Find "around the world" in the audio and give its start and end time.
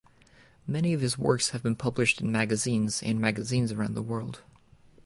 3.71-4.41